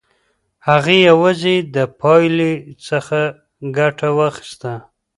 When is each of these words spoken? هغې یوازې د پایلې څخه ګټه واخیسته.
هغې 0.67 0.97
یوازې 1.09 1.55
د 1.75 1.77
پایلې 1.99 2.53
څخه 2.87 3.19
ګټه 3.77 4.09
واخیسته. 4.17 4.73